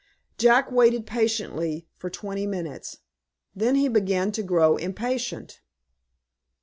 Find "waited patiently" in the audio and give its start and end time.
0.71-1.87